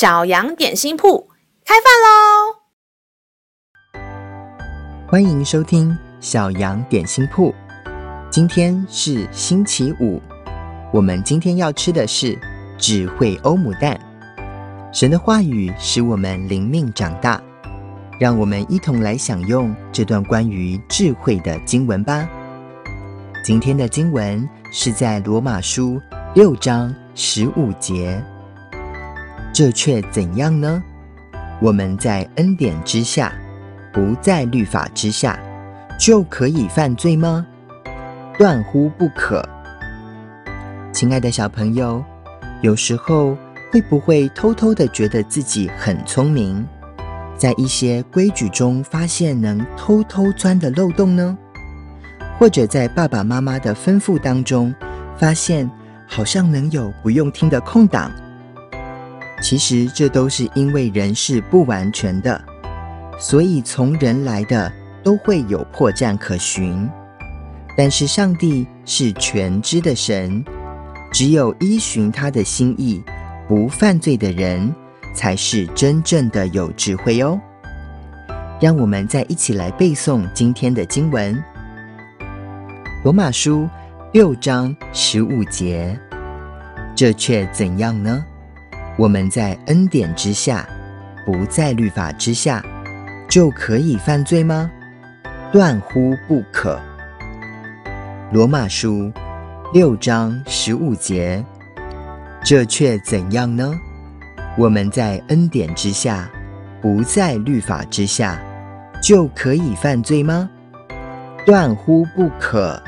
[0.00, 1.28] 小羊点心铺
[1.62, 2.56] 开饭喽！
[5.06, 7.54] 欢迎收听小羊点心铺。
[8.30, 10.18] 今天是星期五，
[10.90, 12.34] 我们今天要吃的是
[12.78, 14.00] 智慧欧姆蛋。
[14.90, 17.38] 神的话语使我们灵命长大，
[18.18, 22.26] 让我们一同来享用这段关于智慧的经文吧。
[23.44, 26.00] 今天的经文是在罗马书
[26.34, 28.18] 六章十五节。
[29.52, 30.82] 这却怎样呢？
[31.60, 33.32] 我们在恩典之下，
[33.92, 35.38] 不在律法之下，
[35.98, 37.46] 就可以犯罪吗？
[38.38, 39.46] 断乎不可！
[40.92, 42.02] 亲爱的小朋友，
[42.62, 43.36] 有时候
[43.70, 46.66] 会不会偷偷的觉得自己很聪明，
[47.36, 51.36] 在一些规矩中发现能偷偷钻的漏洞呢？
[52.38, 54.74] 或者在爸爸妈妈的吩咐当中，
[55.18, 55.70] 发现
[56.08, 58.10] 好像能有不用听的空档？
[59.40, 62.40] 其实这都是因为人是不完全的，
[63.18, 64.70] 所以从人来的
[65.02, 66.88] 都会有破绽可寻。
[67.76, 70.44] 但是上帝是全知的神，
[71.12, 73.02] 只有依循他的心意，
[73.48, 74.74] 不犯罪的人，
[75.14, 77.40] 才是真正的有智慧哦。
[78.60, 81.34] 让我们再一起来背诵今天的经文，
[83.02, 83.62] 《罗马书》
[84.12, 85.98] 六章十五节，
[86.94, 88.22] 这却怎样呢？
[89.00, 90.68] 我们在恩典之下，
[91.24, 92.62] 不在律法之下，
[93.30, 94.70] 就可以犯罪吗？
[95.50, 96.78] 断乎不可！
[98.30, 99.10] 罗马书
[99.72, 101.42] 六章十五节，
[102.44, 103.72] 这却怎样呢？
[104.58, 106.28] 我们在恩典之下，
[106.82, 108.38] 不在律法之下，
[109.02, 110.46] 就可以犯罪吗？
[111.46, 112.78] 断乎不可！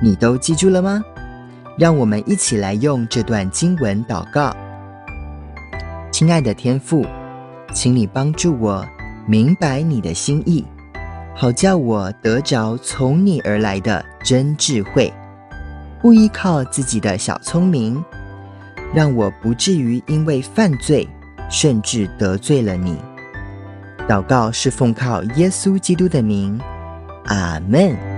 [0.00, 1.02] 你都记住了吗？
[1.80, 4.54] 让我们一起来用这段经文祷告。
[6.12, 7.06] 亲爱的天父，
[7.72, 8.86] 请你帮助我
[9.26, 10.62] 明白你的心意，
[11.34, 15.10] 好叫我得着从你而来的真智慧，
[16.02, 18.04] 不依靠自己的小聪明，
[18.92, 21.08] 让我不至于因为犯罪
[21.48, 22.98] 甚至得罪了你。
[24.06, 26.60] 祷告是奉靠耶稣基督的名，
[27.24, 28.09] 阿门。